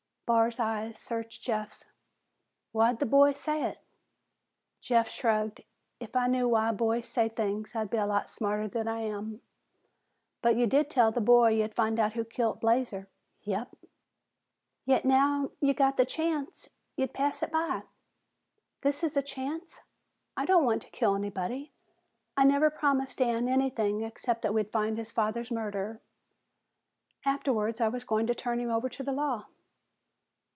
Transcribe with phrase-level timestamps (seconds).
[0.33, 1.83] Barr's eyes searched Jeff's.
[2.71, 3.79] "Why'd the boy say it?"
[4.79, 5.61] Jeff shrugged.
[5.99, 9.41] "If I knew why boys say things, I'd be a lot smarter than I am."
[10.41, 13.09] "But ya did tell the boy ya'd find out who kil't Blazer?"
[13.41, 13.75] "Yup."
[14.85, 17.81] "Yet, now ye got the chanst, you'd pass it by?"
[18.83, 19.81] "This is a chance?
[20.37, 21.73] I don't want to kill anybody.
[22.37, 25.99] I never promised Dan anything except that we'd find his father's murderer.
[27.25, 29.47] Afterwards I was going to turn him over to the law."